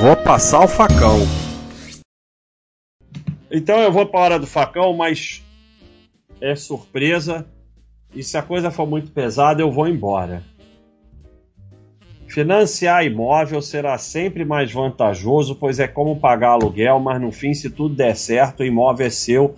[0.00, 1.20] Vou passar o facão.
[3.50, 5.42] Então eu vou para a hora do facão, mas
[6.40, 7.46] é surpresa.
[8.14, 10.42] E se a coisa for muito pesada, eu vou embora.
[12.26, 17.70] Financiar imóvel será sempre mais vantajoso, pois é como pagar aluguel, mas no fim, se
[17.70, 19.54] tudo der certo, o imóvel é seu,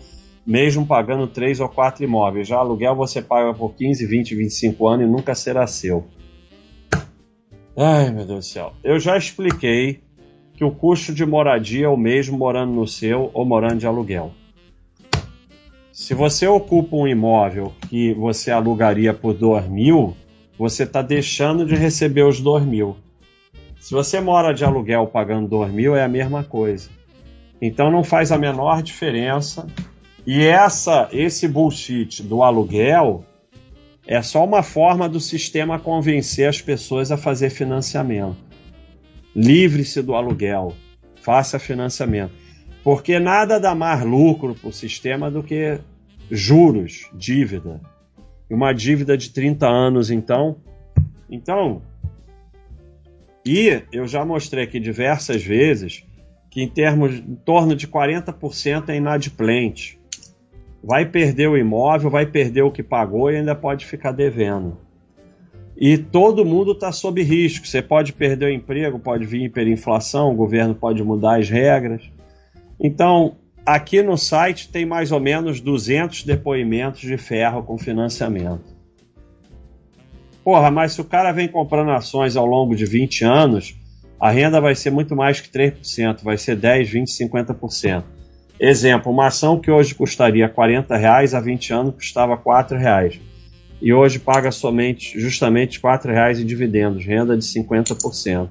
[0.46, 2.46] mesmo pagando três ou quatro imóveis.
[2.46, 6.06] Já aluguel você paga por 15, 20, 25 anos e nunca será seu.
[7.74, 8.74] Ai, meu Deus do céu.
[8.84, 10.05] Eu já expliquei
[10.56, 14.32] que o custo de moradia é o mesmo morando no seu ou morando de aluguel.
[15.92, 20.16] Se você ocupa um imóvel que você alugaria por 2 mil,
[20.58, 22.96] você está deixando de receber os 2 mil.
[23.78, 26.88] Se você mora de aluguel pagando 2 mil, é a mesma coisa.
[27.60, 29.66] Então não faz a menor diferença.
[30.26, 33.24] E essa, esse bullshit do aluguel
[34.06, 38.36] é só uma forma do sistema convencer as pessoas a fazer financiamento.
[39.36, 40.74] Livre-se do aluguel,
[41.22, 42.32] faça financiamento.
[42.82, 45.78] Porque nada dá mais lucro para o sistema do que
[46.30, 47.80] juros, dívida.
[48.48, 50.56] Uma dívida de 30 anos, então.
[51.30, 51.82] Então.
[53.44, 56.04] E eu já mostrei aqui diversas vezes
[56.50, 60.00] que em termos em torno de 40% é inadimplente
[60.86, 64.78] vai perder o imóvel, vai perder o que pagou e ainda pode ficar devendo.
[65.76, 67.66] E todo mundo está sob risco.
[67.66, 72.02] Você pode perder o emprego, pode vir hiperinflação, o governo pode mudar as regras.
[72.80, 78.74] Então, aqui no site tem mais ou menos 200 depoimentos de ferro com financiamento.
[80.42, 83.76] Porra, mas se o cara vem comprando ações ao longo de 20 anos,
[84.18, 88.04] a renda vai ser muito mais que 3%, vai ser 10, 20, 50%.
[88.58, 93.20] Exemplo, uma ação que hoje custaria 40 reais há 20 anos custava 4 reais.
[93.80, 98.48] E hoje paga somente, justamente 4 reais em dividendos, renda de 50%.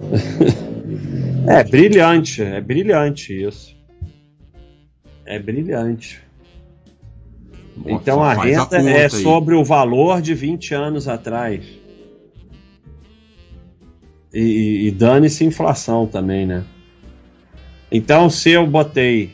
[1.48, 3.74] é brilhante, é brilhante isso.
[5.24, 6.22] É brilhante.
[7.86, 11.64] Então a renda a é sobre o valor de 20 anos atrás.
[14.32, 16.64] E, e dane-se inflação também, né?
[17.90, 19.32] Então, se eu botei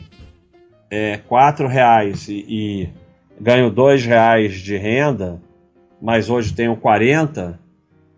[0.89, 2.89] é, 4 reais e, e
[3.39, 5.41] ganho 2 reais de renda,
[6.01, 7.59] mas hoje tenho 40,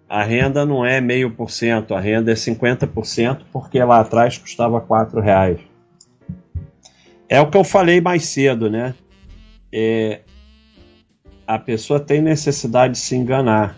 [0.07, 4.81] a renda não é meio por cento, a renda é 50%, porque lá atrás custava
[4.81, 5.59] 4 reais.
[7.27, 8.95] É o que eu falei mais cedo, né?
[9.71, 10.21] É,
[11.45, 13.77] a pessoa tem necessidade de se enganar.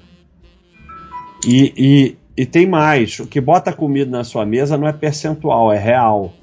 [1.46, 5.72] E, e, e tem mais: o que bota comida na sua mesa não é percentual,
[5.72, 6.34] é real.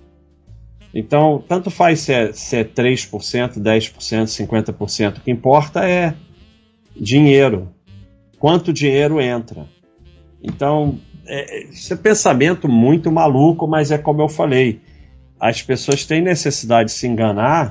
[0.99, 3.93] Então, tanto faz se é, se é 3%, 10%,
[4.27, 5.19] 50%.
[5.19, 6.13] O que importa é
[7.01, 7.73] dinheiro.
[8.37, 9.65] Quanto dinheiro entra.
[10.43, 14.81] Então, é, isso é pensamento muito maluco, mas é como eu falei.
[15.39, 17.71] As pessoas têm necessidade de se enganar,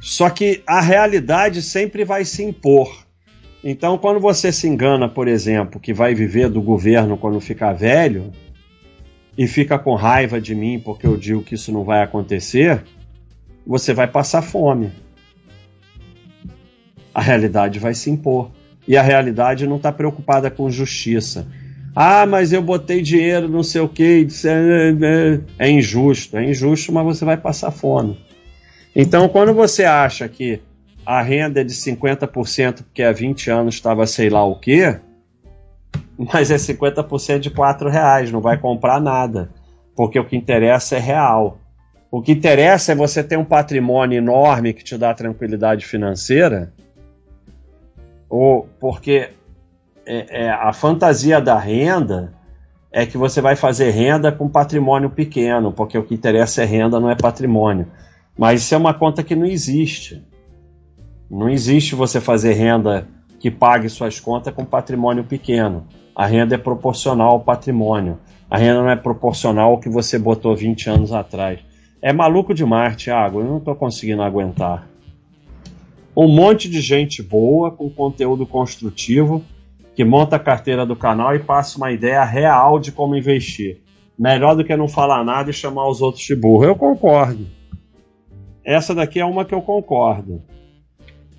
[0.00, 3.04] só que a realidade sempre vai se impor.
[3.62, 8.32] Então, quando você se engana, por exemplo, que vai viver do governo quando ficar velho,
[9.36, 12.82] e fica com raiva de mim porque eu digo que isso não vai acontecer,
[13.66, 14.92] você vai passar fome.
[17.14, 18.50] A realidade vai se impor.
[18.86, 21.46] E a realidade não está preocupada com justiça.
[21.96, 24.26] Ah, mas eu botei dinheiro, não sei o que.
[25.58, 26.36] É injusto.
[26.36, 28.18] É injusto, mas você vai passar fome.
[28.94, 30.60] Então, quando você acha que
[31.06, 34.98] a renda é de 50% porque há 20 anos estava sei lá o quê,
[36.32, 39.50] mas é 50% de 4 reais, não vai comprar nada,
[39.96, 41.58] porque o que interessa é real.
[42.10, 46.72] O que interessa é você ter um patrimônio enorme que te dá tranquilidade financeira,
[48.28, 49.30] ou porque
[50.06, 52.32] é, é, a fantasia da renda
[52.92, 57.00] é que você vai fazer renda com patrimônio pequeno, porque o que interessa é renda,
[57.00, 57.88] não é patrimônio.
[58.38, 60.24] Mas isso é uma conta que não existe.
[61.28, 63.08] Não existe você fazer renda
[63.40, 65.86] que pague suas contas com patrimônio pequeno.
[66.14, 68.18] A renda é proporcional ao patrimônio.
[68.48, 71.58] A renda não é proporcional ao que você botou 20 anos atrás.
[72.00, 73.40] É maluco demais, Thiago.
[73.40, 74.86] Eu não estou conseguindo aguentar.
[76.16, 79.42] Um monte de gente boa, com conteúdo construtivo,
[79.96, 83.82] que monta a carteira do canal e passa uma ideia real de como investir.
[84.16, 86.64] Melhor do que não falar nada e chamar os outros de burro.
[86.64, 87.48] Eu concordo.
[88.64, 90.40] Essa daqui é uma que eu concordo.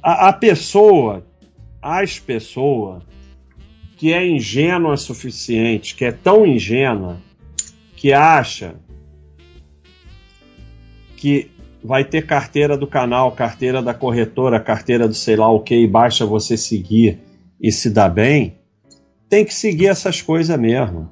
[0.04, 1.26] A, a pessoa,
[1.82, 3.04] as pessoas,
[3.96, 7.18] que é ingênua o suficiente, que é tão ingênua,
[7.96, 8.76] que acha
[11.16, 11.50] que
[11.84, 15.88] vai ter carteira do canal, carteira da corretora, carteira do sei lá o que, e
[15.88, 17.20] basta você seguir
[17.62, 18.58] e se dar bem,
[19.30, 21.10] tem que seguir essas coisas mesmo.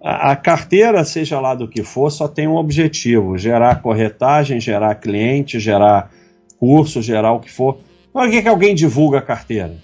[0.00, 5.58] A, carteira, seja lá do que for, só tem um objetivo: gerar corretagem, gerar cliente,
[5.58, 6.10] gerar
[6.58, 7.78] curso, gerar o que for.
[8.12, 9.74] Por que, que alguém divulga a carteira?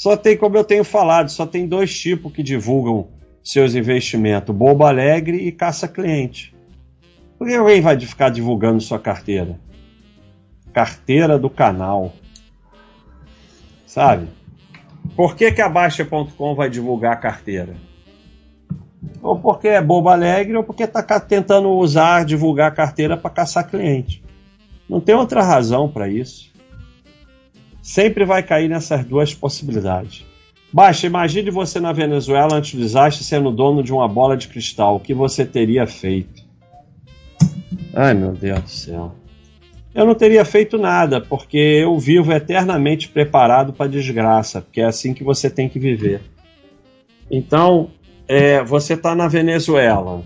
[0.00, 3.08] Só tem, como eu tenho falado, só tem dois tipos que divulgam
[3.44, 6.56] seus investimentos: bobo alegre e caça-cliente.
[7.36, 9.60] Por que alguém vai ficar divulgando sua carteira?
[10.72, 12.14] Carteira do canal.
[13.84, 14.28] Sabe?
[15.14, 17.76] Por que, que a Baixa.com vai divulgar a carteira?
[19.20, 23.68] Ou porque é bobo alegre, ou porque está tentando usar, divulgar a carteira para caçar
[23.68, 24.24] cliente.
[24.88, 26.49] Não tem outra razão para isso.
[27.82, 30.24] Sempre vai cair nessas duas possibilidades.
[30.72, 34.96] Baixa, imagine você na Venezuela antes do desastre sendo dono de uma bola de cristal.
[34.96, 36.44] O que você teria feito?
[37.92, 39.20] Ai meu Deus do céu
[39.94, 45.12] eu não teria feito nada, porque eu vivo eternamente preparado para desgraça, porque é assim
[45.12, 46.20] que você tem que viver.
[47.30, 47.90] Então,
[48.28, 50.22] é, você está na Venezuela,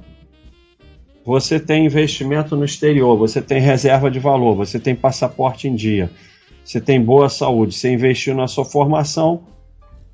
[1.24, 6.10] você tem investimento no exterior, você tem reserva de valor, você tem passaporte em dia,
[6.64, 9.43] você tem boa saúde, você investiu na sua formação,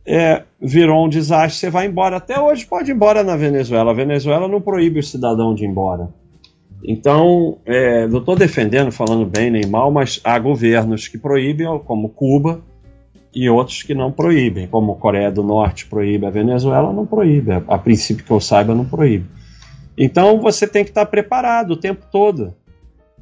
[0.04, 2.16] é, virou um desastre, você vai embora.
[2.16, 3.90] Até hoje pode ir embora na Venezuela.
[3.92, 6.08] A Venezuela não proíbe o cidadão de ir embora.
[6.82, 12.08] Então, é, não estou defendendo, falando bem nem mal, mas há governos que proíbem, como
[12.08, 12.62] Cuba,
[13.34, 17.78] e outros que não proíbem, como Coreia do Norte proíbe, a Venezuela não proíbe, a,
[17.78, 19.26] princípio que eu saiba, não proíbe.
[19.96, 22.54] Então, você tem que estar preparado o tempo todo.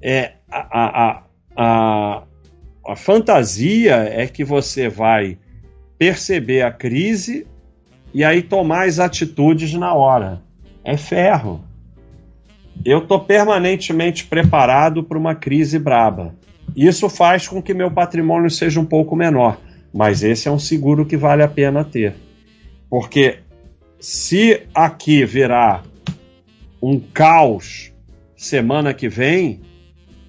[0.01, 1.23] É, a, a,
[1.57, 2.23] a,
[2.89, 5.39] a fantasia é que você vai
[5.99, 7.47] perceber a crise
[8.15, 10.43] e aí tomar as atitudes na hora.
[10.83, 11.69] É ferro
[12.85, 16.35] eu estou permanentemente preparado para uma crise braba.
[16.77, 19.59] Isso faz com que meu patrimônio seja um pouco menor,
[19.93, 22.15] mas esse é um seguro que vale a pena ter.
[22.89, 23.39] Porque
[23.99, 25.85] se aqui virar
[26.81, 27.93] um caos
[28.37, 29.61] semana que vem,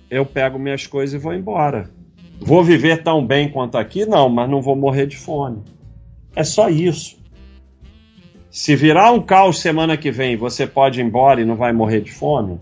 [0.09, 1.91] eu pego minhas coisas e vou embora.
[2.39, 4.06] Vou viver tão bem quanto aqui?
[4.06, 5.63] Não, mas não vou morrer de fome.
[6.36, 7.19] É só isso.
[8.50, 12.01] Se virar um caos semana que vem, você pode ir embora e não vai morrer
[12.01, 12.59] de fome.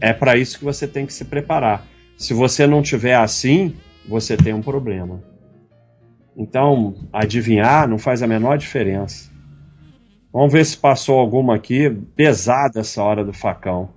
[0.00, 1.86] É para isso que você tem que se preparar.
[2.16, 3.74] Se você não tiver assim,
[4.08, 5.22] você tem um problema.
[6.36, 9.30] Então, adivinhar não faz a menor diferença.
[10.32, 13.95] Vamos ver se passou alguma aqui pesada essa hora do facão.